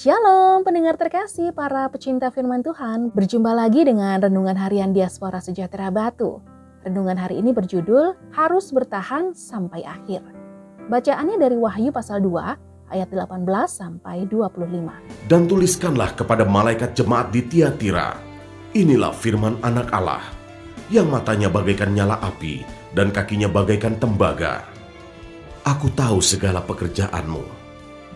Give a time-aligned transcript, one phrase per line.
[0.00, 3.12] Shalom pendengar terkasih para pecinta firman Tuhan.
[3.12, 6.40] Berjumpa lagi dengan Renungan Harian Diaspora Sejahtera Batu.
[6.88, 10.24] Renungan hari ini berjudul Harus Bertahan Sampai Akhir.
[10.88, 12.32] Bacaannya dari Wahyu pasal 2
[12.96, 15.28] ayat 18 sampai 25.
[15.28, 18.16] Dan tuliskanlah kepada malaikat jemaat di Tiatira.
[18.72, 20.24] Inilah firman anak Allah,
[20.88, 22.64] yang matanya bagaikan nyala api
[22.96, 24.64] dan kakinya bagaikan tembaga.
[25.68, 27.59] Aku tahu segala pekerjaanmu,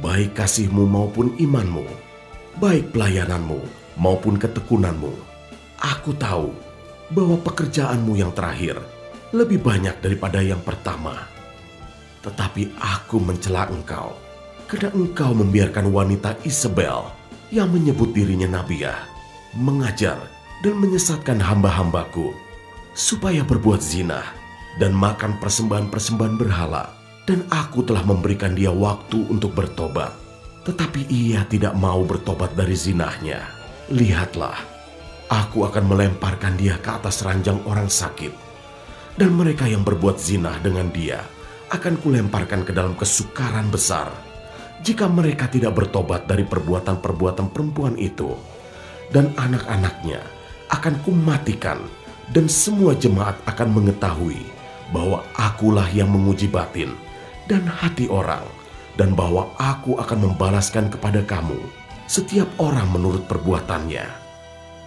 [0.00, 1.84] baik kasihmu maupun imanmu,
[2.56, 3.60] baik pelayananmu
[4.00, 5.12] maupun ketekunanmu.
[5.80, 6.52] Aku tahu
[7.12, 8.80] bahwa pekerjaanmu yang terakhir
[9.36, 11.28] lebih banyak daripada yang pertama.
[12.24, 14.16] Tetapi aku mencela engkau,
[14.68, 17.08] karena engkau membiarkan wanita Isabel
[17.52, 19.08] yang menyebut dirinya Nabiah,
[19.56, 20.20] mengajar
[20.60, 22.32] dan menyesatkan hamba-hambaku,
[22.92, 24.20] supaya berbuat zina
[24.76, 26.99] dan makan persembahan-persembahan berhala
[27.30, 30.10] dan aku telah memberikan dia waktu untuk bertobat.
[30.66, 33.46] Tetapi ia tidak mau bertobat dari zinahnya.
[33.94, 34.58] Lihatlah,
[35.30, 38.34] aku akan melemparkan dia ke atas ranjang orang sakit.
[39.14, 41.22] Dan mereka yang berbuat zinah dengan dia
[41.70, 44.10] akan kulemparkan ke dalam kesukaran besar.
[44.82, 48.34] Jika mereka tidak bertobat dari perbuatan-perbuatan perempuan itu,
[49.14, 50.18] dan anak-anaknya
[50.66, 51.78] akan kumatikan,
[52.34, 54.40] dan semua jemaat akan mengetahui
[54.90, 56.90] bahwa akulah yang menguji batin
[57.50, 58.46] dan hati orang,
[58.94, 61.58] dan bahwa aku akan membalaskan kepada kamu
[62.06, 64.06] setiap orang menurut perbuatannya.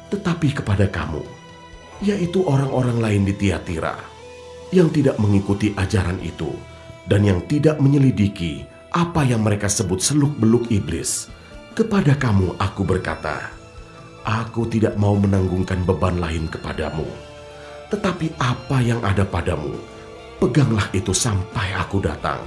[0.07, 1.23] Tetapi kepada kamu,
[1.99, 3.99] yaitu orang-orang lain di Tiatira,
[4.71, 6.55] yang tidak mengikuti ajaran itu,
[7.03, 8.63] dan yang tidak menyelidiki
[8.95, 11.27] apa yang mereka sebut seluk-beluk iblis,
[11.75, 13.51] kepada kamu aku berkata,
[14.23, 17.03] Aku tidak mau menanggungkan beban lain kepadamu,
[17.91, 19.75] tetapi apa yang ada padamu,
[20.43, 22.43] peganglah itu sampai aku datang.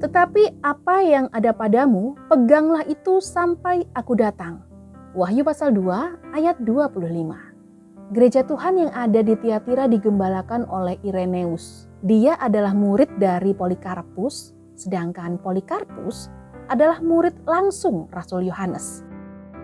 [0.00, 4.64] Tetapi apa yang ada padamu, peganglah itu sampai aku datang.
[5.12, 8.16] Wahyu pasal 2 ayat 25.
[8.16, 11.85] Gereja Tuhan yang ada di Tiatira digembalakan oleh Ireneus.
[12.04, 16.28] Dia adalah murid dari Polikarpus, sedangkan Polikarpus
[16.68, 19.00] adalah murid langsung Rasul Yohanes.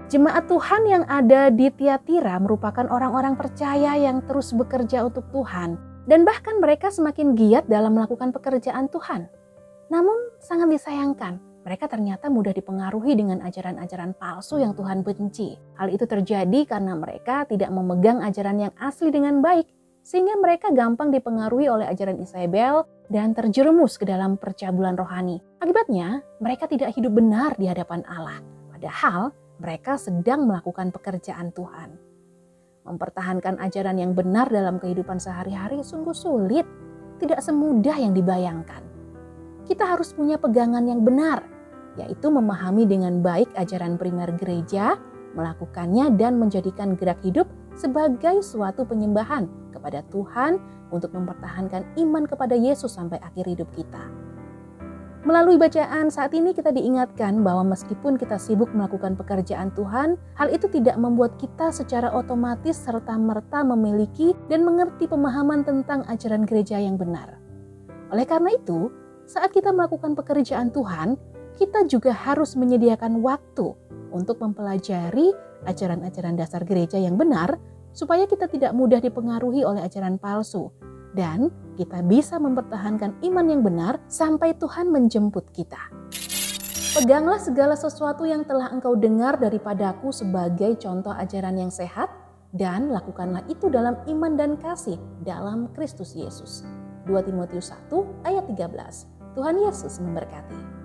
[0.08, 5.76] Jemaat Tuhan yang ada di Tiatira merupakan orang-orang percaya yang terus bekerja untuk Tuhan
[6.08, 9.28] dan bahkan mereka semakin giat dalam melakukan pekerjaan Tuhan.
[9.92, 11.36] Namun sangat disayangkan,
[11.68, 15.56] mereka ternyata mudah dipengaruhi dengan ajaran-ajaran palsu yang Tuhan benci.
[15.76, 19.68] Hal itu terjadi karena mereka tidak memegang ajaran yang asli dengan baik,
[20.02, 25.38] sehingga mereka gampang dipengaruhi oleh ajaran Isabel dan terjerumus ke dalam percabulan rohani.
[25.62, 28.42] Akibatnya, mereka tidak hidup benar di hadapan Allah,
[28.74, 29.30] padahal
[29.62, 31.94] mereka sedang melakukan pekerjaan Tuhan.
[32.82, 36.66] Mempertahankan ajaran yang benar dalam kehidupan sehari-hari sungguh sulit,
[37.22, 38.92] tidak semudah yang dibayangkan
[39.66, 41.46] kita harus punya pegangan yang benar,
[41.94, 44.98] yaitu memahami dengan baik ajaran primer gereja,
[45.32, 49.48] melakukannya dan menjadikan gerak hidup sebagai suatu penyembahan
[49.82, 50.62] kepada Tuhan
[50.94, 54.06] untuk mempertahankan iman kepada Yesus sampai akhir hidup kita.
[55.22, 60.66] Melalui bacaan saat ini kita diingatkan bahwa meskipun kita sibuk melakukan pekerjaan Tuhan, hal itu
[60.66, 67.38] tidak membuat kita secara otomatis serta-merta memiliki dan mengerti pemahaman tentang ajaran gereja yang benar.
[68.10, 68.90] Oleh karena itu,
[69.30, 71.14] saat kita melakukan pekerjaan Tuhan,
[71.54, 73.78] kita juga harus menyediakan waktu
[74.10, 75.30] untuk mempelajari
[75.70, 80.72] ajaran-ajaran dasar gereja yang benar, supaya kita tidak mudah dipengaruhi oleh ajaran palsu,
[81.12, 85.80] dan kita bisa mempertahankan iman yang benar sampai Tuhan menjemput kita.
[86.92, 92.12] Peganglah segala sesuatu yang telah engkau dengar daripadaku sebagai contoh ajaran yang sehat,
[92.52, 96.68] dan lakukanlah itu dalam iman dan kasih dalam Kristus Yesus.
[97.08, 99.08] 2 Timotius 1 ayat 13.
[99.32, 100.81] Tuhan Yesus memberkati.